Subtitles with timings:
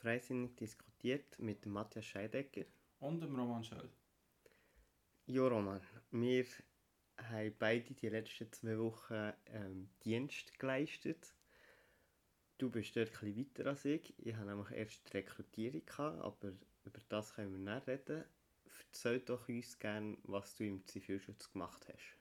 [0.00, 2.66] Freisinnig diskutiert mit Matthias Scheidegger.
[3.00, 3.90] Und dem Roman Schöll.
[5.26, 5.80] Ja, Roman,
[6.12, 6.46] wir
[7.16, 11.34] haben beide die letzten zwei Wochen ähm, Dienst geleistet.
[12.58, 14.14] Du bist dort etwas weiter als ich.
[14.18, 16.52] Ich hatte nämlich erst die Rekrutierung, gehabt, aber
[16.84, 18.24] über das können wir nicht reden.
[18.78, 22.18] Erzähl doch uns gerne, was du im Zivilschutz gemacht hast.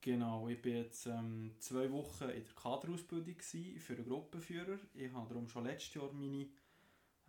[0.00, 4.78] Genau, ich war jetzt ähm, zwei Wochen in der Kaderausbildung für einen Gruppenführer.
[4.94, 6.48] Ich habe darum schon letztes Jahr meine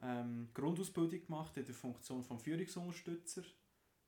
[0.02, 3.44] ähm, Grundausbildung gemacht in der Funktion des Führungsunterstützer.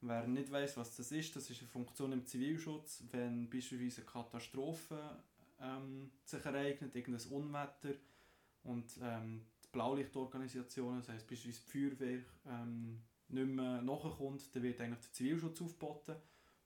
[0.02, 4.10] Wer nicht weiß, was das ist, das ist eine Funktion im Zivilschutz, wenn beispielsweise eine
[4.10, 5.24] Katastrophe
[5.60, 7.94] ähm, sich ereignet, irgendein Unwetter
[8.64, 14.82] und ähm, die Blaulichtorganisationen, das heisst beispielsweise die Feuerwehr, ähm, nicht mehr nachkommt, dann wird
[14.82, 16.16] eigentlich der Zivilschutz aufgeboten.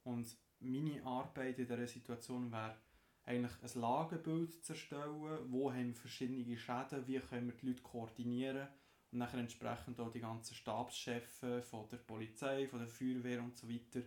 [0.04, 0.28] Und
[0.60, 2.78] meine Arbeit in dieser Situation wäre
[3.26, 7.82] eigentlich ein Lagebild zu erstellen, wo haben wir verschiedene Schäden, wie können wir die Leute
[7.82, 8.68] koordinieren
[9.16, 13.70] und dann entsprechend auch die ganzen Stabschefs von der Polizei, von der Feuerwehr und so
[13.70, 14.02] weiter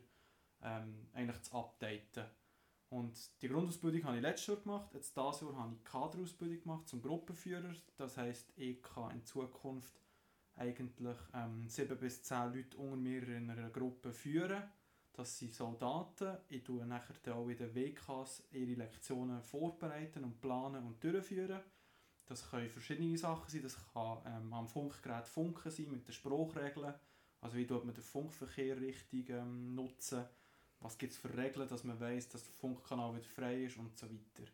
[0.62, 2.26] ähm, eigentlich zu updaten.
[2.90, 6.88] Und die Grundausbildung habe ich letztes Jahr gemacht, jetzt dieses Jahr habe ich Kaderausbildung gemacht
[6.88, 7.74] zum Gruppenführer.
[7.96, 9.98] Das heisst, ich kann in Zukunft
[10.56, 14.62] eigentlich ähm, sieben bis zehn Leute unter mir in einer Gruppe führen.
[15.14, 16.36] Das sind Soldaten.
[16.50, 21.62] Ich tue nachher auch in den WKs ihre Lektionen vorbereiten und planen und durchführen.
[22.28, 23.62] Das können verschiedene Sachen sein.
[23.62, 26.94] Das kann ähm, am Funkgerät Funken sein mit den Spruchregeln.
[27.40, 30.24] Also wie tut man den Funkverkehr richtig ähm, nutzen.
[30.80, 33.96] Was gibt es für Regeln, dass man weiß, dass der Funkkanal wieder frei ist und
[33.96, 34.50] so weiter.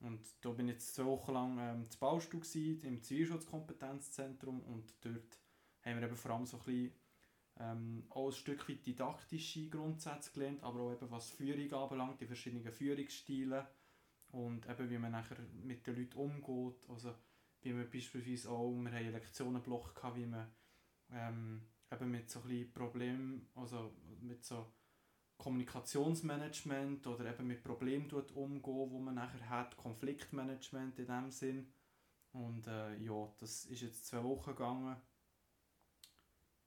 [0.00, 2.40] Und da bin ich jetzt zwei Wochen lang ähm, zu Baustuhl
[2.82, 5.38] im Zivilschutzkompetenzzentrum und dort
[5.82, 6.92] haben wir eben vor allem so ein bisschen
[7.58, 12.26] ähm, auch ein Stück weit didaktische Grundsätze gelernt, aber auch eben was Führung anbelangt, die
[12.26, 13.68] verschiedenen Führungsstile
[14.32, 17.14] und eben wie man nachher mit den Leuten umgeht, also
[17.62, 20.50] wie man beispielsweise auch, wir haben einen Lektionenblock gehabt, wie man
[21.10, 24.72] ähm, eben mit so ein Problemen, also mit so
[25.38, 31.72] Kommunikationsmanagement oder eben mit Problemen umgehen, wo man nachher hat, Konfliktmanagement in dem Sinn.
[32.32, 34.96] Und äh, ja, das ist jetzt zwei Wochen gegangen.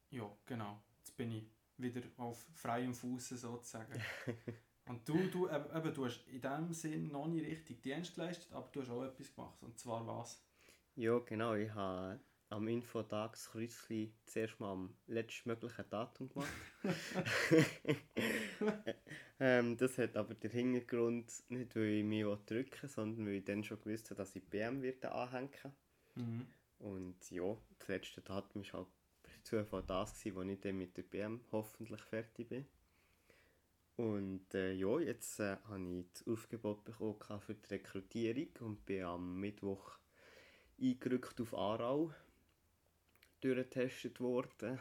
[0.09, 0.83] Ja, genau.
[0.99, 1.45] Jetzt bin ich
[1.77, 4.01] wieder auf freiem Fuß sozusagen.
[4.85, 8.69] Und du, du, eben, du hast in dem Sinn noch nicht richtig Dienst geleistet, aber
[8.71, 9.61] du hast auch etwas gemacht.
[9.61, 10.43] Und zwar was?
[10.95, 11.55] Ja, genau.
[11.55, 16.51] Ich habe am Infotagskreuzchen zuerst mal am letztmöglichen Datum gemacht.
[19.39, 23.45] ähm, das hat aber den Hintergrund nicht, weil ich mich drücken will, sondern weil ich
[23.45, 25.49] dann schon gewusst habe, dass ich BM wird anhängen
[26.15, 26.45] mhm.
[26.79, 28.87] Und ja, das letzte Datum war halt
[29.43, 32.65] Zufall das, gewesen, wo ich dann mit der BM hoffentlich fertig bin.
[33.95, 39.03] Und äh, ja, jetzt äh, habe ich das Aufgebot bekommen für die Rekrutierung und bin
[39.03, 39.97] am Mittwoch
[40.81, 42.11] eingerückt auf Aarau
[43.41, 44.79] durchgetestet worden.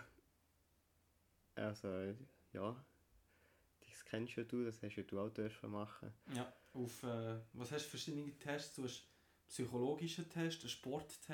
[1.55, 2.15] Also,
[2.53, 2.85] ja,
[3.81, 6.13] das kennst ja du, das hast ja du auch dürfen machen.
[6.35, 8.77] Ja, auf, äh, was hast du verschiedene Tests?
[8.77, 9.07] Du hast
[9.49, 11.29] psychologischen Test, einen Sporttest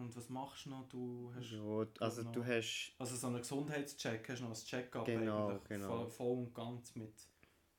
[0.00, 0.88] und was machst du noch?
[0.88, 2.94] Du hast ja, also noch, du hast...
[2.98, 5.86] Also so einen Gesundheitscheck, hast du noch ein Check-up genau, genau.
[5.86, 7.14] Voll, voll, und ganz mit,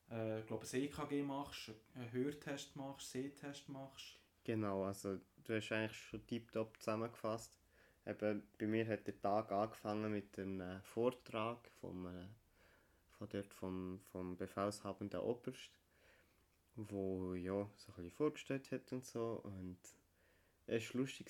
[0.10, 4.20] äh, ich glaube, ein EKG machst, einen Hörtest machst, Sehtest machst.
[4.44, 7.58] Genau, also du hast eigentlich schon tiptop zusammengefasst.
[8.06, 12.28] Eben, bei mir hat der Tag angefangen mit einem Vortrag vom, äh,
[13.12, 15.70] von dort vom, vom befehlshabenden Oberst,
[16.76, 19.42] wo ja, so ein bisschen vorgestellt hat und so.
[19.44, 19.78] Und
[20.66, 21.30] es war lustig,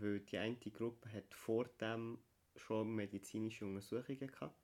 [0.00, 2.18] weil die eine Gruppe hat vor dem
[2.56, 4.54] schon medizinische Untersuchungen hatte.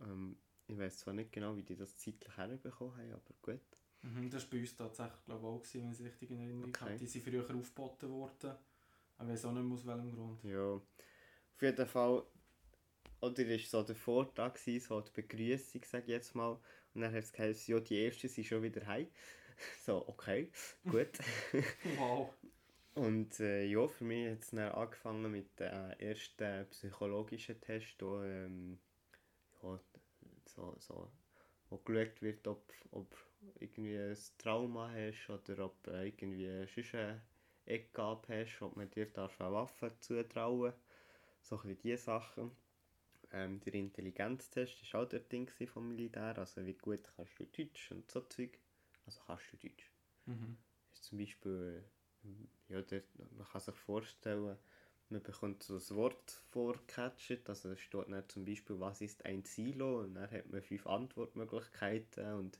[0.00, 0.36] Ähm,
[0.66, 3.60] ich weiß zwar nicht genau, wie die das zeitlich herbekommen haben, aber gut.
[4.02, 6.70] Mhm, das war bei uns tatsächlich glaube ich, auch, wenn ich es richtig in Erinnerung
[6.70, 6.84] okay.
[6.84, 6.96] habe.
[6.96, 8.54] Die sind früher aufgeboten worden
[9.20, 10.44] ich weiß auch nicht mehr aus welchem Grund.
[10.44, 12.22] Ja, auf jeden Fall,
[13.20, 16.58] oder war so der Vortrag, so die Begrüßung, sage ich jetzt mal.
[16.94, 19.08] Und dann hat es geheißen, ja, die Ersten sind schon wieder heim.
[19.84, 20.52] So, okay,
[20.84, 21.18] gut.
[21.98, 22.32] wow.
[22.98, 28.20] Und äh, ja, für mich hat es dann angefangen mit dem ersten psychologischen Test, wo,
[28.22, 28.80] ähm,
[29.62, 29.78] ja,
[30.46, 31.12] so, so,
[31.70, 33.16] wo geschaut wird, ob, ob
[33.60, 37.22] irgendwie ein Trauma hast oder ob äh, irgendwie sonst
[37.66, 40.72] Eckgabe hast, ob man dir darf eine Waffe zutrauen
[41.40, 42.50] So ein diese Sachen.
[43.30, 46.36] Ähm, der Intelligenztest war auch der Ding vom Militär.
[46.36, 48.58] Also wie gut kannst du Deutsch und so Zeug.
[49.06, 49.92] Also kannst du Deutsch.
[50.26, 50.56] Mhm.
[50.92, 51.84] Ist zum Beispiel,
[52.68, 53.02] ja, der,
[53.36, 54.56] man kann sich vorstellen,
[55.08, 59.44] man bekommt so ein Wort vorgecatcht, also es steht dann zum Beispiel, was ist ein
[59.44, 62.58] Silo und dann hat man fünf Antwortmöglichkeiten und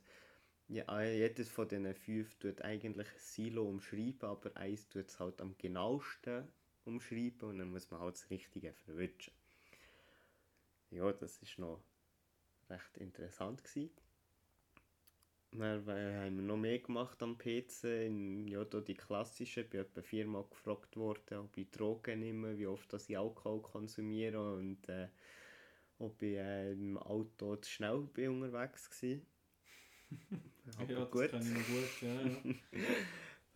[0.67, 5.41] ja, jedes von diesen fünf tut eigentlich ein Silo umschreiben, aber eins tut es halt
[5.41, 6.47] am genauesten
[6.85, 9.33] umschreiben und dann muss man halt das Richtige verwischen.
[10.91, 11.83] Ja, das war noch
[12.69, 13.63] recht interessant.
[13.63, 13.91] Gewesen.
[15.51, 18.09] Dann äh, haben wir noch mehr gemacht am PC.
[18.47, 19.63] Ja, da die klassischen.
[19.63, 23.61] Ich bin etwa viermal gefragt worden, ob ich Drogen nehme, wie oft dass ich Alkohol
[23.61, 25.07] konsumiere und äh,
[25.97, 29.19] ob ich äh, im Auto zu schnell bin unterwegs war.
[30.79, 31.21] Aber ja, gut.
[31.21, 32.55] das kann ich gut, ja, ja.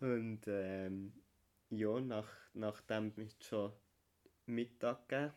[0.00, 1.12] und ähm,
[1.70, 3.72] ja, nach, nachdem ich schon
[4.46, 5.32] Mittag gegeben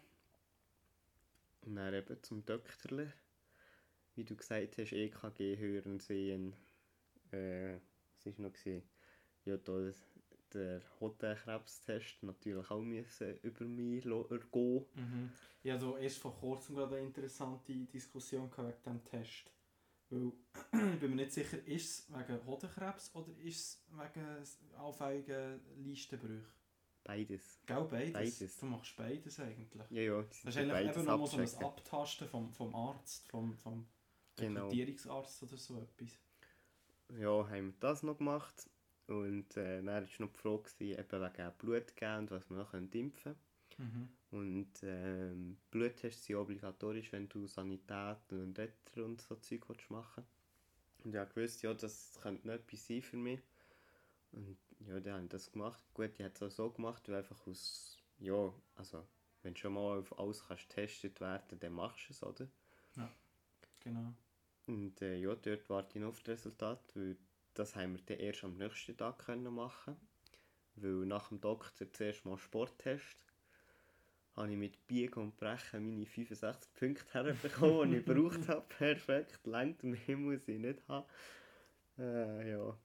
[1.61, 3.13] und dann eben zum Doktorle
[4.17, 6.55] wie du gesagt hast, EKG hören, sehen.
[7.31, 7.75] Äh,
[8.15, 8.53] was war noch?
[8.53, 8.83] Gewesen?
[9.45, 9.91] Ja, da
[10.53, 14.85] der Hotelkrebstest natürlich auch müssen über mich ergehen.
[14.95, 15.31] Mhm.
[15.63, 19.51] Ich hatte also erst vor kurzem gerade eine interessante Diskussion wegen diesem Test.
[20.09, 20.31] Weil,
[20.93, 26.45] ich bin mir nicht sicher, ist es wegen Hodenkrebs oder ist es wegen allfälligen Listenbrüchen?
[27.03, 27.61] Beides.
[27.65, 28.13] Gell, beides.
[28.13, 28.57] beides.
[28.57, 29.89] Du machst beides eigentlich.
[29.89, 30.21] Ja, ja.
[30.21, 33.87] Das ist eigentlich eben nur so ein Abtasten vom, vom Arzt, vom, vom
[34.37, 34.61] genau.
[34.61, 36.19] Rekrutierungsarzt oder so etwas.
[37.19, 38.69] Ja, haben wir das noch gemacht.
[39.07, 42.73] Und äh, dann war noch die Frage, eben wegen Blut geben und was man noch
[42.73, 43.35] impfen
[43.77, 44.09] mhm.
[44.31, 50.25] Und ähm, Bluttests sind obligatorisch, wenn du Sanität und Wetter und so Zeug machen
[51.05, 53.39] Und ich wusste, ja, das könnte nicht etwas sein für mich.
[54.33, 55.81] Und ja, die haben das gemacht.
[55.93, 59.07] Gut, die haben es auch so gemacht, weil einfach aus, ja, also,
[59.41, 62.47] wenn schon mal auf alles kannst getestet werden, dann machst du es, oder?
[62.97, 63.09] Ja,
[63.79, 64.13] genau.
[64.67, 67.15] Und äh, ja, dort warte ich noch auf das Resultat, weil
[67.53, 69.95] das haben wir dann erst am nächsten Tag können machen
[70.75, 73.17] Weil nach dem Doktor zuerst mal Sporttest
[74.35, 78.65] habe ich mit Biegen und Brechen meine 65 Punkte herbekommen, die ich gebraucht habe.
[78.67, 81.07] Perfekt, längt mehr muss ich nicht haben.
[81.97, 82.77] Äh, ja.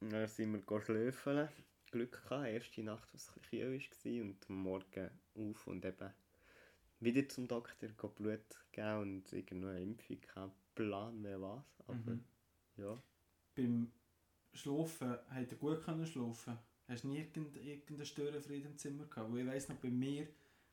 [0.00, 1.48] Dann sind wir schlafen.
[1.90, 6.12] Glück gehabt, erste Nacht, was ein bisschen war und am Morgen auf und eben
[7.00, 12.24] wieder zum Doktor Blut geben und irgendeine Impfung gehabt Plan mehr was, aber mhm.
[12.76, 12.96] ja.
[13.54, 13.90] Beim
[14.52, 16.58] Schlafen, hat er gut können schlafen?
[16.88, 19.32] Hast du nie irgendeinen Störenfried im Zimmer gehabt?
[19.32, 20.28] Weil ich weiss noch, bei mir,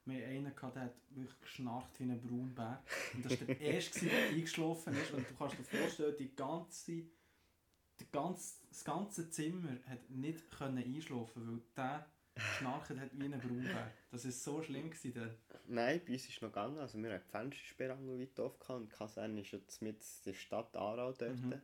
[0.05, 2.83] wir hatten einen, gehabt, der hat wirklich geschnarcht wie ein Braunbär.
[3.13, 5.11] Und das war der erste, der eingeschlafen ist.
[5.11, 10.83] Und du kannst dir vorstellen, die ganze, die ganze, das ganze Zimmer hat nicht können
[10.83, 13.91] einschlafen weil der geschnarcht hat wie ein Braunbär.
[14.11, 14.89] Das war so schlimm.
[14.89, 15.35] Gewesen,
[15.67, 16.79] Nein, bei uns ist es noch gegangen.
[16.79, 20.75] Also wir hatten die Fenstersperre weit offen und die Kaserne ist jetzt mit der Stadt
[20.75, 21.39] Aarau dort.
[21.39, 21.61] Mhm.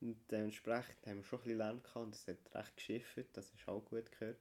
[0.00, 3.28] Und dementsprechend haben wir schon ein bisschen Lärm gehabt und es hat recht geschifft.
[3.32, 4.40] Das ist auch gut gehört.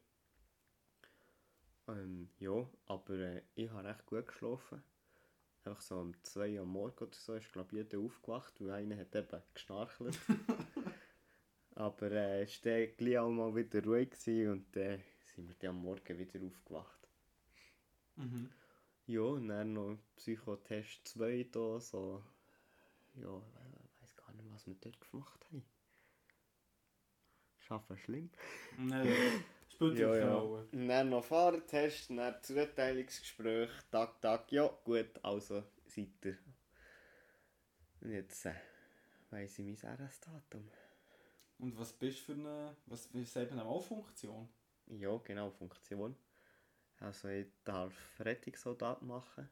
[1.87, 4.83] Ähm, ja, aber äh, ich habe recht gut geschlafen.
[5.65, 8.71] Einfach so um 2 Uhr am Morgen oder so ist glaube ich jeder aufgewacht, weil
[8.71, 10.19] einer hat eben geschnarchelt.
[11.75, 14.99] aber äh, es war dann gleich auch mal wieder ruhig und dann äh,
[15.35, 17.07] sind wir dann am Morgen wieder aufgewacht.
[18.15, 18.51] Mhm.
[19.07, 22.23] Ja, und dann noch Psychotest 2 da, so.
[23.15, 23.41] Ja,
[23.85, 25.65] ich weiß gar nicht, was wir dort gemacht haben.
[27.59, 28.29] Schaffen schlimm.
[28.77, 29.07] Nein,
[29.69, 30.35] spielt ja, ja.
[30.35, 36.37] Und dann noch Fahrertest, dann Zuteilungsgespräch, Tag, Tag, ja, gut, also seid ihr.
[38.01, 38.53] Und jetzt äh,
[39.29, 40.69] weiss ich mein RS-Datum.
[41.59, 44.49] Und was bist du für eine, was ist eben eine Funktion?
[44.87, 46.15] Ja, genau, Funktion.
[46.99, 49.49] Also ich darf Rettungssoldat machen.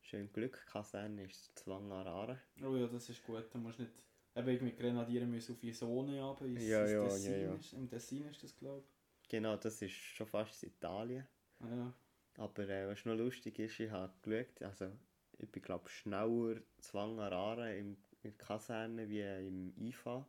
[0.00, 2.40] Schön Glück, Kaserne ist Zwangarare.
[2.62, 3.46] Oh ja, das ist gut.
[3.52, 3.92] Du musst nicht
[4.36, 7.54] eben mit Grenadieren müssen auf die Zone runter, ins, ja, ja, Tessin ja, ja.
[7.54, 7.72] Ist.
[7.72, 9.28] Im Tessin ist das, glaube ich.
[9.28, 11.26] Genau, das ist schon fast Italien.
[11.60, 11.94] Ah, ja.
[12.36, 14.90] Aber äh, was noch lustig ist, ich habe geschaut, also
[15.38, 20.26] ich bin glaube schneller Zwangarare im, in der Kaserne wie im IFA,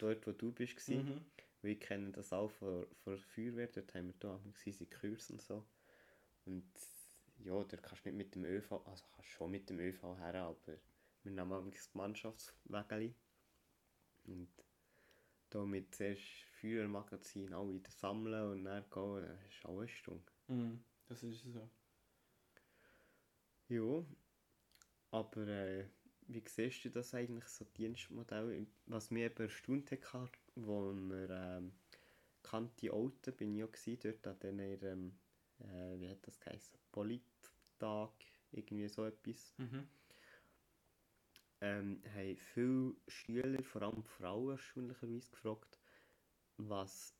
[0.00, 0.88] dort wo du bist.
[0.88, 1.24] Mhm.
[1.62, 5.42] Wir kennen das auch von, von der Feuerwehr, dort haben wir da unsere Kurs und
[5.42, 5.66] so.
[6.44, 6.70] Und
[7.44, 10.34] ja, da kannst du nicht mit dem ÖV, also kannst schon mit dem ÖV her,
[10.34, 10.78] aber
[11.24, 13.14] wir nehmen auch das Mannschaftswägeli.
[14.24, 14.48] Und
[15.50, 16.22] da mit zuerst
[16.60, 20.32] Feuermagazin auch wieder sammeln und dann gehen, das ist auch eine Stunde.
[20.48, 20.74] Mm,
[21.06, 21.68] das ist so.
[23.68, 24.04] Ja,
[25.10, 25.86] aber äh,
[26.26, 28.66] wie siehst du das eigentlich, so Dienstmodell?
[28.86, 31.72] Was mir eben erstaunt hat, wo wir ähm,
[32.42, 35.18] Kanti Alten, bin ich auch gewesen, dort an den ihrem,
[35.60, 38.12] äh, wie hat das geheißen, Polittag,
[38.52, 39.54] irgendwie so etwas.
[39.58, 39.88] Mhm.
[41.60, 45.78] Ähm, haben viele Schüler, vor allem Frauen erstaunlicherweise gefragt,
[46.56, 47.16] was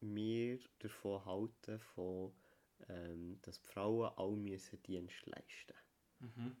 [0.00, 2.32] wir davon halten, von,
[2.88, 5.74] ähm, dass die Frauen auch müssen Dienst leisten
[6.20, 6.32] müssen.
[6.36, 6.56] Mhm.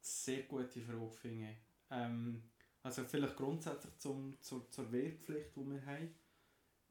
[0.00, 1.56] Sehr gute Frage, finde ich.
[1.90, 2.42] Ähm,
[2.84, 6.14] also vielleicht grundsätzlich zum, zur, zur Wehrpflicht, die wir haben.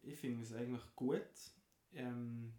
[0.02, 1.22] ich finde es eigentlich gut.
[1.94, 2.52] Ähm,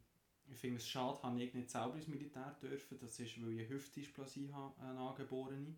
[0.47, 2.97] ich finde es schade, dass ich nicht selber ins Militär dürfen.
[3.01, 5.75] Das ist, weil ich eine Hüftdysplasie habe, eine angeborene.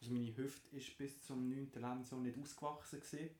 [0.00, 1.72] Also meine Hüfte ist bis zum 9.
[1.74, 3.00] Lebensjahr nicht ausgewachsen.
[3.00, 3.30] Gewesen.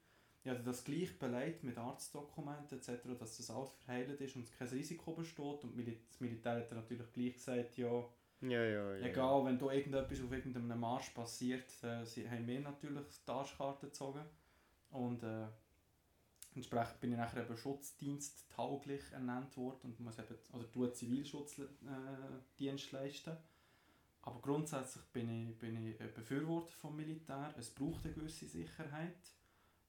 [0.42, 4.68] Ich hatte das gleich beleidigt mit Arztdokumenten etc., dass das alles verheilt ist und kein
[4.68, 5.62] Risiko besteht.
[5.62, 5.76] Und
[6.08, 8.04] das Militär hat natürlich gleich gesagt, ja,
[8.42, 9.06] ja, ja, ja.
[9.06, 14.24] egal, wenn da irgendetwas auf irgendeinem Marsch passiert, äh, haben mir natürlich die Arschkarte gezogen.
[14.90, 15.46] Und äh,
[16.54, 22.96] entsprechend bin ich nachher eben schutzdiensttauglich ernannt worden und muss eben, oder tue Zivilschutzdienst äh,
[22.96, 23.36] leisten.
[24.22, 27.54] Aber grundsätzlich bin ich, bin ich Befürworter vom Militär.
[27.58, 29.16] Es braucht eine gewisse Sicherheit.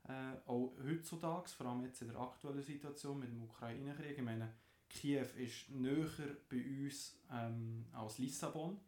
[0.08, 4.17] Äh, auch heutzutage, vor allem jetzt in der aktuellen Situation mit dem Ukraine-Krieg.
[4.17, 4.53] Ich meine,
[4.91, 8.79] Kiew ist näher bei uns ähm, als Lissabon.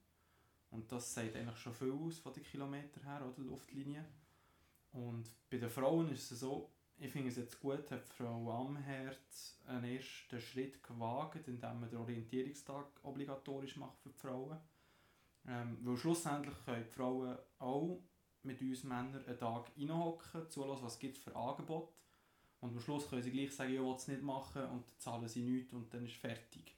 [0.72, 4.03] Und das sagt eigentlich schon viel aus von den Kilometern her, oder Luftlinie.
[4.91, 9.17] Und bei den Frauen ist es so, ich finde es jetzt gut, hat Frau Amherd
[9.67, 14.57] einen ersten Schritt gewagt, indem man den Orientierungstag obligatorisch macht für die Frauen.
[15.48, 18.00] Ähm, weil schlussendlich können die Frauen auch
[18.43, 21.93] mit uns Männern einen Tag reinhocken, zulassen, was es für Angebote.
[22.63, 25.27] Und am Schluss können sie gleich sagen, ich will es nicht machen und dann zahlen
[25.27, 26.74] sie nichts und dann ist fertig.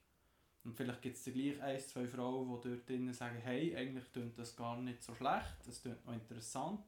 [0.64, 4.12] Und vielleicht gibt es dann gleich ein, zwei Frauen, die dort drinnen sagen, hey, eigentlich
[4.12, 6.82] klingt das gar nicht so schlecht, das klingt noch interessant,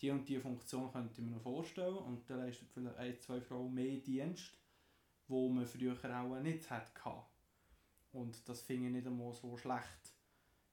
[0.00, 3.40] die und die Funktion könnte ich mir noch vorstellen und dann leistet vielleicht ein, zwei
[3.40, 4.58] Frauen mehr Dienst,
[5.28, 6.90] wo man früher auch nicht hatte.
[8.10, 10.12] Und das finde ich nicht einmal so schlecht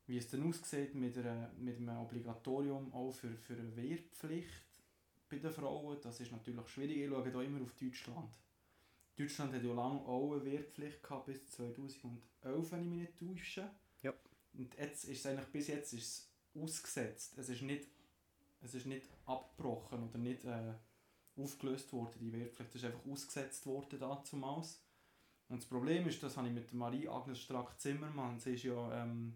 [0.09, 4.68] wie es dann aussieht mit, einer, mit einem Obligatorium auch für, für eine Wehrpflicht
[5.29, 6.97] bei den Frauen, das ist natürlich schwierig.
[6.97, 8.33] Ich schaue hier immer auf Deutschland.
[9.15, 13.69] Deutschland hat ja lange auch eine Wehrpflicht gehabt, bis 2011, wenn ich mich nicht täusche.
[14.01, 14.13] Ja.
[14.53, 16.03] Und jetzt ist eigentlich, bis jetzt ist
[16.55, 17.37] es ausgesetzt.
[17.37, 17.87] Es ist nicht,
[18.61, 20.73] es ist nicht abgebrochen oder nicht äh,
[21.35, 22.69] aufgelöst worden, die Wehrpflicht.
[22.69, 24.81] Es ist einfach ausgesetzt worden damals.
[25.49, 29.35] Und das Problem ist, das habe ich mit Marie-Agnes Strack-Zimmermann, sie ist ja ähm,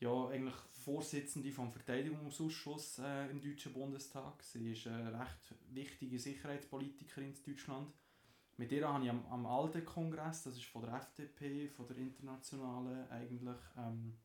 [0.00, 0.54] ja, eigentlich
[0.84, 4.42] Vorsitzende vom Verteidigungsausschuss äh, im Deutschen Bundestag.
[4.42, 7.92] Sie ist eine recht wichtige Sicherheitspolitikerin in Deutschland.
[8.56, 13.08] Mit ihr habe ich am, am ALDE-Kongress, das ist von der FDP, von der internationalen
[13.10, 14.16] eigentlich, ähm,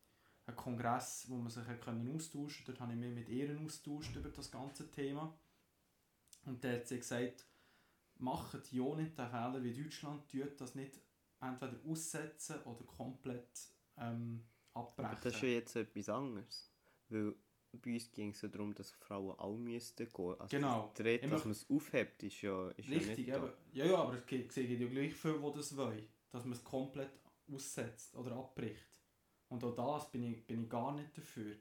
[0.48, 2.72] ein Kongress, wo man sich können austauschen konnte.
[2.72, 5.38] Dort habe ich mich mit ihr austauscht über das ganze Thema.
[6.46, 7.46] Und da hat sie gesagt,
[8.18, 11.00] macht ja nicht den Fehler wie Deutschland, tut das nicht
[11.42, 14.44] entweder aussetzen oder komplett ähm,
[14.76, 15.12] abbrechen.
[15.12, 16.72] Aber das ist ja jetzt etwas anderes.
[17.10, 17.36] Weil
[17.82, 20.36] bei uns ging es ja darum, dass Frauen auch müssten gehen.
[20.40, 20.94] Also genau.
[20.98, 24.18] Die Rede, dass man es aufhebt, ist ja, ist Richtig, ja nicht Ja, ja, aber
[24.30, 26.08] es sehe ja gleich viele, die das wollen.
[26.32, 27.12] Dass man es komplett
[27.52, 29.00] aussetzt oder abbricht.
[29.50, 31.56] Und auch das bin ich, bin ich gar nicht dafür.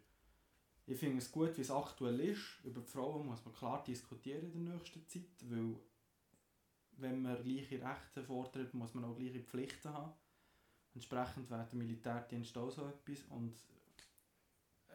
[0.87, 2.61] Ich finde es gut, wie es aktuell ist.
[2.65, 5.77] Über die Frauen muss man klar diskutieren in der nächsten Zeit, weil
[6.97, 10.13] wenn man gleiche Rechte fordert, muss man auch gleiche Pflichten haben.
[10.95, 13.25] Entsprechend wäre der Militärdienst auch so etwas.
[13.31, 13.55] Und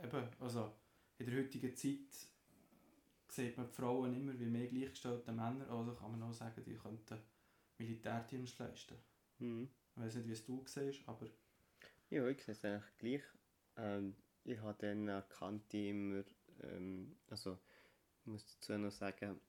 [0.01, 0.73] eben, also
[1.17, 2.29] in der heutigen Zeit
[3.27, 5.69] sieht man die Frauen immer wie mehr gleichgestellte Männer.
[5.69, 7.19] Also kann man auch sagen, die könnten
[7.77, 8.95] Militärdienst leisten.
[9.39, 9.69] Mhm.
[9.95, 11.27] Ich weiß nicht, wie es du siehst, aber...
[12.09, 13.23] Ja, ich sehe es eigentlich gleich.
[13.75, 16.23] Ähm, ich habe dann erkannt, immer,
[16.63, 17.59] ähm, also
[18.21, 19.39] ich muss dazu noch sagen,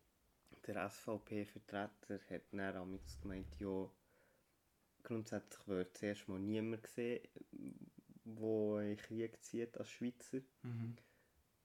[0.67, 3.91] der SVP-Vertreter hat dann gemeint, ja,
[5.03, 7.21] grundsätzlich wird zuerst mal niemand sehen,
[8.25, 10.41] wo in Krieg zieht als Schweizer.
[10.63, 10.97] Mhm.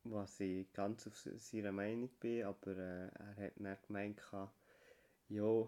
[0.04, 4.22] Was ich ganz auf seiner Meinung bin, aber äh, er hat dann gemeint,
[5.30, 5.68] ja,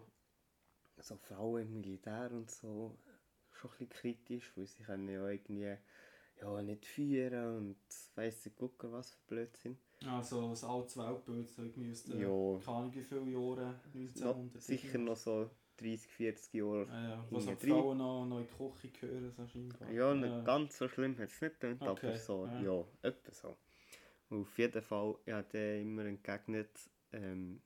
[1.00, 2.96] so Frauen im Militär und so,
[3.50, 5.76] schon ein bisschen kritisch, weil sie können ja irgendwie
[6.40, 7.76] ja, nicht führen und
[8.14, 9.78] weiss ich gucken, was für Blödsinn.
[10.06, 12.58] Also das altes Weltbild, so irgendwie aus den, ja.
[12.64, 14.62] keine Ahnung wie viele Jahren, 1900.
[14.62, 16.86] Sicher noch so 30, 40 Jahre.
[16.90, 19.90] Ah, ja, was auch Frauen noch, noch in die Küche gehören, so scheinbar.
[19.90, 20.40] Ja, nicht ja.
[20.42, 22.08] ganz so schlimm hat es nicht gedacht, okay.
[22.08, 23.56] aber so, ja, ja etwa so.
[24.30, 27.62] Und auf jeden Fall, ich habe immer entgegnet, ähm,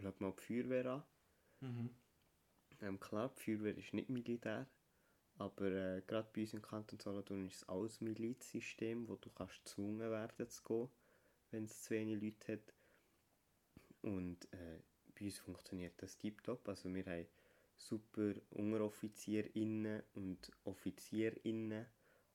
[0.00, 1.02] schaut mal die Feuerwehr an.
[1.60, 1.90] Mhm.
[2.82, 4.66] Ähm, klar, die Feuerwehr ist nicht Militär,
[5.38, 9.64] aber äh, gerade bei uns im Kanton Solothurn ist es alles Milizsystem, wo du kannst
[9.64, 10.88] gezwungen werden zu gehen,
[11.50, 12.74] wenn es zu wenig Leute hat.
[14.02, 14.80] Und äh,
[15.18, 16.68] bei uns funktioniert das tiptop.
[16.68, 17.26] Also wir haben
[17.76, 21.86] super UnteroffizierInnen und OffizierInnen,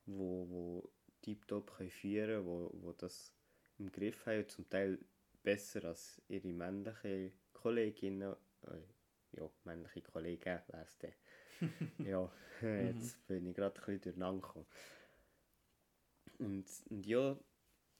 [0.06, 3.32] wo, wo tiptop können führen wo, wo das
[3.78, 4.98] im Griff haben, zum Teil
[5.42, 8.34] besser als ihre männlichen Kolleginnen.
[8.62, 11.12] Äh, ja, männliche Kollegen wäre es dann.
[12.06, 12.30] ja,
[12.60, 14.66] jetzt bin ich gerade ein bisschen durcheinander gekommen.
[16.38, 17.38] Und, und ja,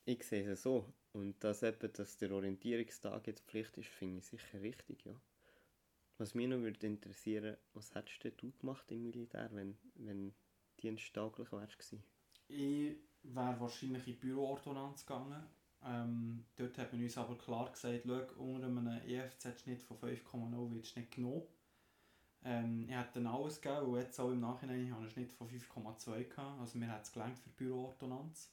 [0.04, 0.92] ich sehe es so.
[1.12, 5.14] Und dass eben, dass der Orientierungstag jetzt Pflicht ist, finde ich sicher richtig, ja.
[6.22, 10.32] Was mich noch würde interessieren, was hättest du gemacht im Militär, wenn, wenn
[10.80, 11.96] diensttaglich wärst
[12.46, 15.42] Ich wäre wahrscheinlich in die Büroordonnanz gegangen.
[15.84, 20.94] Ähm, dort hat man uns aber klar gesagt, schau, unter einem EFZ-Schnitt von 5,0 wird
[20.94, 21.42] du nicht genommen.
[22.44, 25.48] Ähm, ich hätte dann alles gegeben, und jetzt auch im Nachhinein ich einen Schnitt von
[25.48, 26.60] 5,2 gehabt.
[26.60, 28.48] Also mir hat es gelangt für die Büroordonnanz.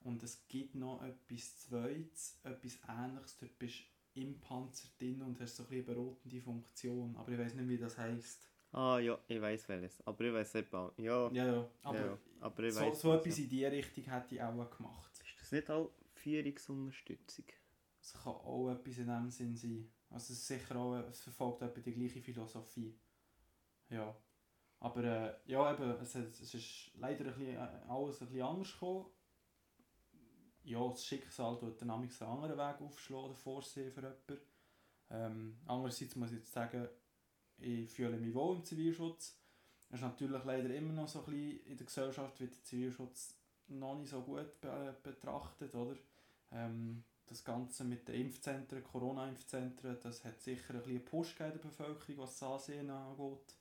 [0.00, 3.38] Und es gibt noch etwas Zweites, etwas Ähnliches.
[3.38, 3.84] Dort bist
[4.22, 7.16] im Panzer drin und hast so ein bisschen eine berotende Funktion.
[7.16, 8.48] Aber ich weiß nicht, wie das heisst.
[8.72, 10.00] Ah ja, ich weiß welches.
[10.06, 10.92] Aber ich weiß nicht auch.
[10.98, 11.70] Ja, Ja, ja.
[11.82, 13.44] Aber, ja, aber ich so, weiss so was, etwas ja.
[13.44, 15.10] in diese Richtung hätte ich auch gemacht.
[15.24, 17.46] Ist das nicht auch Führungsunterstützung?
[18.00, 19.90] Es kann auch etwas in dem Sinn sein.
[20.10, 22.94] Also es ist sicher auch, es verfolgt etwa die gleiche Philosophie.
[23.90, 24.14] Ja.
[24.80, 28.72] Aber äh, ja, eben, es, es ist leider ein bisschen, äh, alles ein bisschen anders
[28.72, 29.06] gekommen.
[30.68, 34.38] Ja, das Schicksal tut dann einen anderen Weg aufschlagen vorsehen für jemanden.
[35.10, 36.86] Ähm, andererseits muss ich jetzt sagen,
[37.56, 39.38] ich fühle mich wohl im Zivilschutz.
[39.88, 43.34] Es ist natürlich leider immer noch so ein bisschen in der Gesellschaft wird der Zivilschutz
[43.68, 45.96] noch nicht so gut be betrachtet, oder?
[46.52, 51.58] Ähm, das Ganze mit den Impfzentren, Corona-Impfzentren, das hat sicher ein bisschen Push in der
[51.58, 53.56] Bevölkerung, was das Ansehen angeht.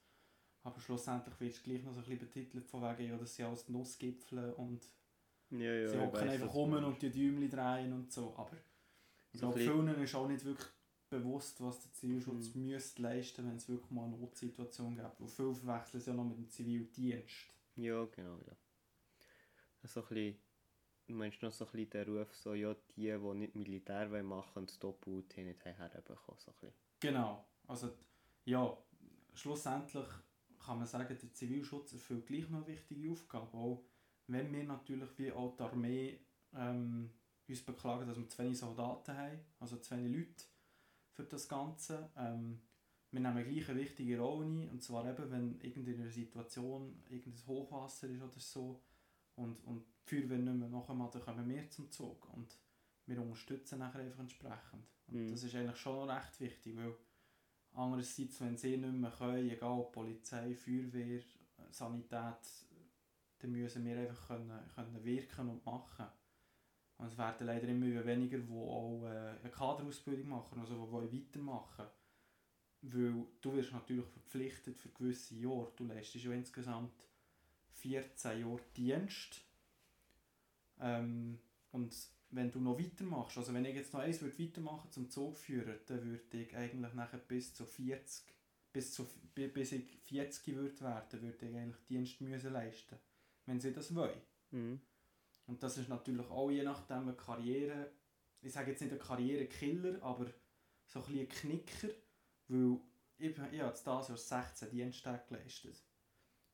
[0.63, 3.45] Aber schlussendlich wird es gleich noch so ein bisschen betitelt von wegen, ja, das sind
[3.45, 4.89] alles Nussgipfel und
[5.51, 8.33] Ja, ja, sie hocken einfach rum du und die Däumchen drehen und so.
[8.35, 8.51] Aber
[9.31, 10.67] ich glaube, vielen ist auch nicht wirklich
[11.09, 12.67] bewusst, was der Zivilschutz Mhm.
[12.67, 15.21] müsste leisten, wenn es wirklich mal eine Notsituation gibt.
[15.21, 17.53] Und viele verwechseln es ja noch mit dem Zivildienst.
[17.75, 18.55] Ja, genau, ja.
[19.83, 20.37] So ein bisschen,
[21.07, 24.25] du meinst noch so ein bisschen den Ruf, so, ja, die, die nicht Militär wollen
[24.25, 26.73] machen und das Doppel-UT nicht herbekommen, so ein bisschen.
[26.99, 27.45] Genau.
[27.67, 27.91] Also,
[28.43, 28.77] ja,
[29.33, 30.07] schlussendlich
[30.59, 33.55] kann man sagen, der Zivilschutz erfüllt gleich noch wichtige Aufgabe.
[33.55, 33.83] Auch
[34.27, 36.19] wenn wir natürlich wie auch die Armee
[36.53, 37.11] ähm,
[37.47, 40.43] uns beklagen, dass wir zu wenig Soldaten haben, also zu wenig Leute
[41.11, 42.09] für das Ganze.
[42.17, 42.61] Ähm,
[43.11, 48.09] wir nehmen gleich eine wichtige Rolle ein, und zwar eben, wenn irgendeine Situation, irgendein Hochwasser
[48.09, 48.81] ist oder so
[49.35, 52.57] und, und die Feuerwehr nicht mehr nachkommt, dann kommen wir zum Zug und
[53.05, 54.83] wir unterstützen nachher einfach entsprechend.
[55.07, 55.31] Und Mhm.
[55.31, 56.93] das ist eigentlich schon recht wichtig, weil
[57.71, 61.21] andererseits, wenn sie nicht mehr können, egal ob Polizei, Feuerwehr,
[61.71, 62.67] Sanität,
[63.39, 66.07] dann müssen wir einfach können, können wirken und machen.
[66.97, 71.85] Und es werden leider immer weniger, die auch äh, eine Kaderausbildung machen, also die weitermachen.
[72.81, 75.71] Weil du wirst natürlich verpflichtet für gewisse Jahre.
[75.75, 77.07] Du leistest ja insgesamt
[77.71, 79.41] 14 Jahre Dienst.
[80.79, 81.39] Ähm,
[81.71, 81.95] und
[82.31, 86.03] wenn du noch weitermachst, also wenn ich jetzt noch eins würde weitermachen zum Zugführer, dann
[86.03, 88.25] würde ich eigentlich nachher bis zu 40,
[88.73, 92.97] bis, zu, bi- bis ich 40 würde werden, würde ich eigentlich Dienst müssen leisten,
[93.47, 94.21] wenn sie das wollen.
[94.51, 94.79] Mhm.
[95.47, 97.91] Und das ist natürlich auch je nachdem eine Karriere,
[98.41, 100.27] ich sage jetzt nicht ein Karrierekiller, aber
[100.85, 101.87] so ein bisschen ein Knicker,
[102.49, 102.79] weil
[103.17, 105.81] ich, ich habe jetzt dieses Jahr 16 Diensttage geleistet.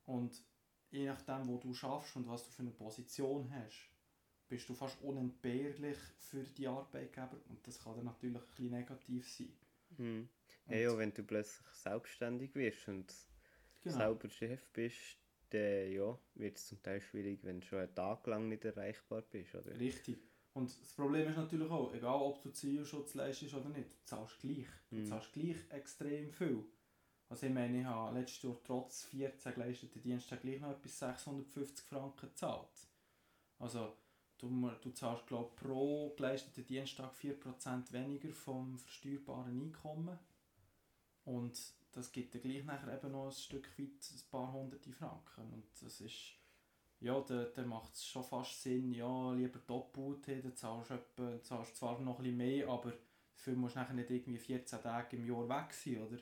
[0.05, 0.41] Und
[0.91, 3.89] je nachdem, wo du schaffst und was du für eine Position hast,
[4.47, 9.29] bist du fast unentbehrlich für die Arbeitgeber und das kann dann natürlich ein bisschen negativ
[9.29, 9.53] sein.
[9.97, 10.29] Mhm.
[10.67, 13.13] Ja, wenn du plötzlich selbstständig wirst und
[13.83, 13.97] Genau.
[13.97, 15.17] selber Chef bist,
[15.53, 19.21] dann ja, wird es zum Teil schwierig, wenn du schon einen Tag lang nicht erreichbar
[19.21, 19.77] bist, oder?
[19.79, 20.17] Richtig.
[20.53, 24.39] Und das Problem ist natürlich auch, egal ob du Zivilschutz leistest oder nicht, du zahlst
[24.39, 24.67] gleich.
[24.91, 25.05] Du Mhm.
[25.07, 26.63] zahlst gleich extrem viel.
[27.29, 31.85] Also ich meine, ich habe letztes Jahr trotz 14 geleisteten Dienstag gleich noch etwas 650
[31.85, 32.87] Franken gezahlt.
[33.57, 33.97] Also
[34.37, 40.19] du, du zahlst glaube pro geleisteten Dienstag 4% weniger vom versteuerbaren Einkommen.
[41.25, 41.59] Und
[41.93, 45.51] das gibt dir gleich nachher eben noch ein Stück weit ein paar hunderte Franken.
[45.53, 46.33] Und das ist
[46.99, 51.43] ja, dann, dann macht es schon fast Sinn, ja, lieber doppelt, dann zahlst du etwa,
[51.43, 52.93] zahlst zwar noch ein bisschen mehr, aber
[53.35, 56.17] dafür musst du nachher nicht irgendwie 14 Tage im Jahr weg sein, oder?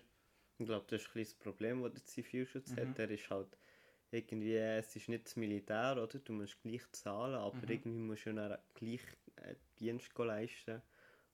[0.57, 2.77] Ich glaube, das ist ein das Problem, das der Zivilschutz Mhm.
[2.77, 2.97] hat.
[2.97, 3.57] Der ist halt
[4.12, 6.19] irgendwie, es ist nicht das Militär, oder?
[6.19, 7.71] Du musst gleich zahlen, aber Mhm.
[7.71, 9.01] irgendwie musst du dann gleich
[9.38, 10.81] äh, Dienst leisten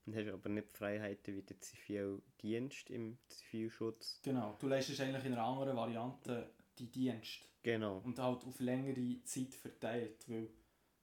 [0.06, 4.20] und hast aber nicht die Freiheiten wie der Zivildienst im Zivilschutz.
[4.22, 9.22] Genau, du leistest eigentlich in einer anderen Variante die Dienst Genau, und halt auf längere
[9.24, 10.48] Zeit verteilt, weil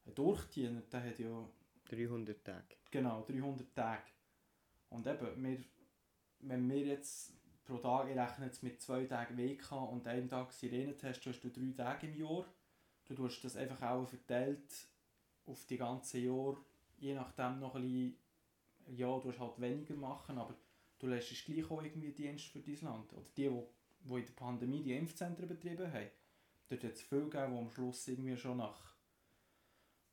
[0.05, 1.47] ein Durchdiener, der hat ja
[1.89, 2.75] 300 Tage.
[2.89, 4.03] Genau, 300 Tage.
[4.89, 5.57] Und eben, wir,
[6.39, 7.33] wenn wir jetzt
[7.65, 11.49] pro Tag, ich rechne jetzt mit zwei Tagen WK und einem Tag Sirenentest, hast du
[11.49, 12.45] drei Tage im Jahr.
[13.05, 14.87] Du tust das einfach auch verteilt
[15.45, 16.57] auf die ganze Jahr,
[16.97, 18.17] je nachdem noch ein bisschen,
[18.95, 20.55] ja, du hast halt weniger machen, aber
[20.99, 23.13] du leistest gleich auch irgendwie Dienst für dein Land.
[23.13, 23.63] Oder die, die,
[24.03, 26.09] die in der Pandemie die Impfzentren betrieben haben,
[26.67, 28.95] dort hat es viele gegeben, die am Schluss irgendwie schon nach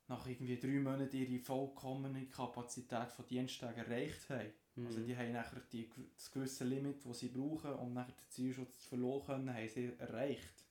[0.07, 4.51] nach irgendwie drei Monaten ihre vollkommene Kapazität von Dienstagen erreicht haben.
[4.75, 4.87] Mhm.
[4.87, 8.79] Also die haben nachher die, das gewisse Limit, das sie brauchen, um nachher den Zielschutz
[8.79, 10.65] zu verloren haben sie erreicht.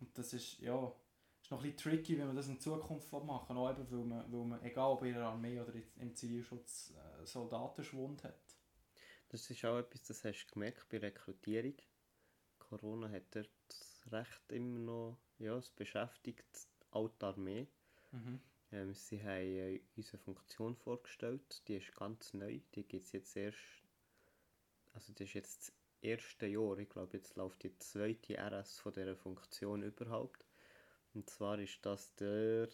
[0.00, 0.92] Und das ist, ja,
[1.48, 4.32] ist noch ein bisschen tricky, wenn man das in Zukunft machen will, eben, weil man,
[4.32, 8.38] weil man, egal ob in der Armee oder im Zivilschutz, äh, Soldatenschwund hat.
[9.30, 11.74] Das ist auch etwas, das hast du gemerkt bei Rekrutierung.
[12.58, 13.48] Corona hat dort
[14.10, 17.66] recht immer noch, ja, es beschäftigt auch die Armee.
[18.12, 18.40] Mhm.
[18.72, 23.34] Ähm, sie haben äh, unsere Funktion vorgestellt, die ist ganz neu, die gibt es jetzt
[23.36, 23.58] erst,
[24.92, 28.92] also das ist jetzt das erste Jahr, ich glaube jetzt läuft die zweite RS von
[28.92, 30.47] dieser Funktion überhaupt.
[31.14, 32.68] Und zwar ist das der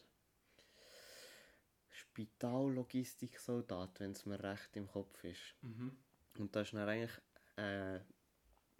[1.91, 5.55] Spitallogistiksoldat, wenn es mir recht im Kopf ist.
[5.63, 5.97] Mhm.
[6.39, 7.21] Und das ist dann eigentlich
[7.57, 8.01] äh,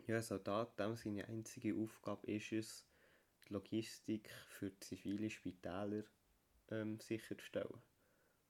[0.07, 2.87] ja, ein Soldat, dem seine einzige Aufgabe ist es,
[3.47, 6.05] die Logistik für zivile Spitäler
[6.71, 7.83] ähm, sicherzustellen.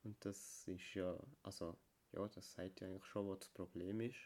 [0.03, 1.77] Und das ist ja, also,
[2.13, 4.19] ja, das sagt ja eigentlich schon, was das Problem ist.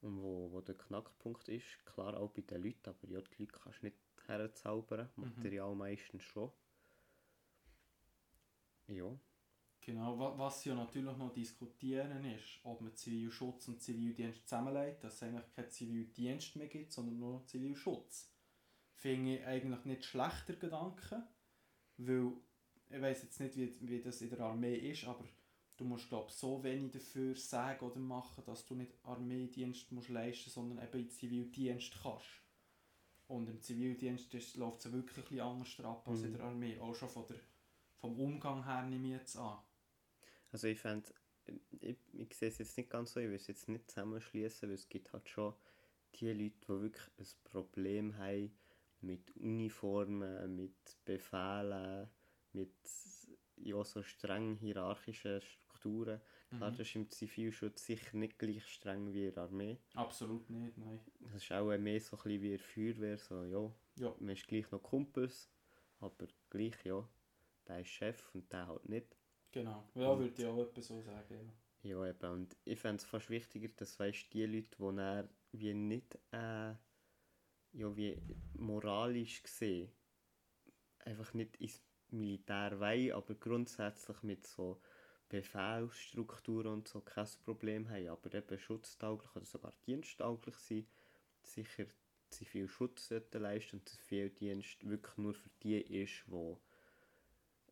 [0.00, 1.84] Und wo, wo der Knackpunkt ist.
[1.84, 3.98] Klar auch bei den Leuten, aber ja, die Leute kannst du nicht
[4.30, 5.08] herzaubern.
[5.16, 5.24] Mhm.
[5.36, 6.50] Material meistens schon.
[8.86, 9.18] Ja.
[9.82, 15.22] Genau, was ja natürlich noch diskutieren ist, ob man Zivilschutz und Zivildienst zusammenlegt, dass es
[15.22, 18.30] eigentlich keinen Zivildienst mehr gibt, sondern nur Zivilschutz.
[18.94, 21.26] Finde ich eigentlich nicht schlechter Gedanke,
[21.96, 22.32] weil
[22.90, 25.24] ich weiß jetzt nicht, wie, wie das in der Armee ist, aber
[25.78, 30.50] du musst glaube so wenig dafür sagen oder machen, dass du nicht Armeedienst musst leisten,
[30.50, 32.39] sondern eben in Zivildienst kannst.
[33.30, 36.26] Und im Zivildienst läuft es wirklich ein bisschen anders ab als mhm.
[36.26, 37.36] in der Armee, auch schon von der,
[38.00, 39.58] vom Umgang her nehme ich jetzt an.
[40.50, 41.08] Also ich fände,
[41.80, 44.74] ich, ich sehe es jetzt nicht ganz so, ich will es jetzt nicht zusammenschließen, weil
[44.74, 45.54] es gibt halt schon
[46.16, 48.52] die Leute, die wirklich ein Problem haben
[49.00, 52.08] mit Uniformen, mit Befehlen,
[52.52, 52.74] mit
[53.62, 56.20] ja, so streng hierarchischen Strukturen.
[56.48, 56.76] Klar, mhm.
[56.76, 59.78] das ist im Zivilschutz sicher nicht gleich streng wie in der Armee.
[59.94, 61.00] Absolut nicht, nein.
[61.20, 63.72] Das ist auch mehr so ein bisschen wie in der Feuerwehr, so ja,
[64.04, 64.14] ja.
[64.18, 65.50] man ist gleich noch Kumpels,
[66.00, 67.08] aber gleich, ja,
[67.68, 69.16] der ist Chef und der halt nicht.
[69.52, 71.52] Genau, ja, würde ich auch etwas so sagen, ja.
[71.82, 75.72] Ja, eben, und ich fände es fast wichtiger, dass weißt, die Leute, die dann wie
[75.72, 76.74] nicht, äh,
[77.72, 78.20] ja, wie
[78.54, 79.90] moralisch gesehen,
[80.98, 84.80] einfach nicht ins Militär wollen, aber grundsätzlich mit so
[85.28, 90.88] Befehlsstrukturen und so kein Problem haben, aber eben schutztauglich oder sogar diensttauglich sind,
[91.42, 91.86] sicher
[92.30, 96.60] zivil Schutz leisten und der Zivildienst wirklich nur für die ist, wo,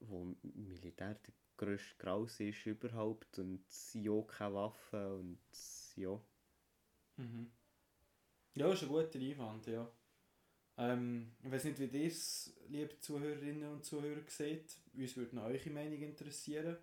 [0.01, 5.39] wo Militär der grösste Graus ist überhaupt und sie auch keine Waffen und
[5.97, 6.21] ja.
[7.17, 7.51] Mhm.
[8.55, 9.91] Ja, ist ein guter Einwand, ja.
[10.79, 14.77] Ähm, ich weiß nicht, wie ihr es, liebe Zuhörerinnen und Zuhörer, seht.
[14.95, 16.77] Uns würde eure Meinung interessieren.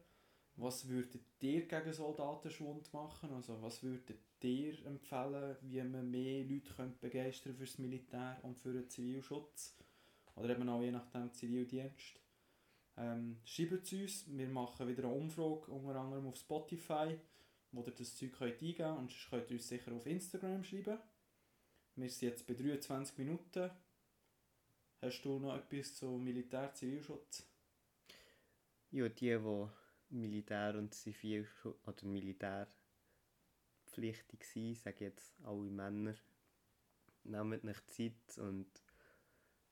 [0.58, 3.32] Was würdet ihr gegen Soldatenschwund machen?
[3.32, 8.90] Also was würdet ihr empfehlen, wie man mehr Leute begeistern fürs Militär und für den
[8.90, 9.78] Zivilschutz?
[10.36, 12.20] Oder eben auch je nachdem Zivildienst.
[12.98, 17.18] Ähm, schreibt es uns, wir machen wieder eine Umfrage, unter anderem auf Spotify,
[17.72, 20.64] wo ihr das Zeug könnt eingeben könnt und sonst könnt ihr uns sicher auf Instagram
[20.64, 21.00] schreiben.
[21.96, 23.72] Wir sind jetzt bei 23 Minuten.
[25.02, 27.48] Hast du noch etwas zu Militär-Zivilschutz?
[28.92, 29.68] Ja, die, die
[30.10, 36.16] Militär und Zivilschutz oder Militärpflichtig sind, sagen jetzt alle Männer,
[37.24, 38.68] nehmt euch Zeit und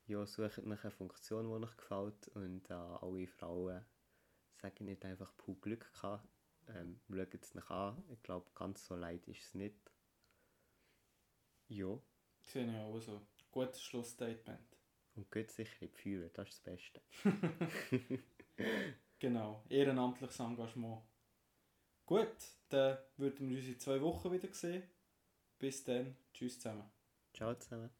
[0.05, 3.85] ja, sucht nach einer Funktion, die euch gefällt und äh, alle Frauen
[4.55, 6.27] sagen nicht einfach puh Glück gehabt,
[6.67, 9.91] ähm, schaut es nach an, ich glaube ganz so leid ist es nicht.
[11.67, 11.99] Ja.
[12.41, 13.21] Sehe ich auch so.
[13.51, 14.77] Gutes Schlussstatement.
[15.15, 17.01] Und geht sicher in die Führer, das ist das Beste.
[19.19, 21.01] genau, ehrenamtliches Engagement.
[22.05, 22.35] Gut,
[22.69, 24.83] dann würden wir uns in zwei Wochen wieder sehen.
[25.59, 26.91] Bis dann, tschüss zusammen.
[27.33, 27.91] Ciao zusammen.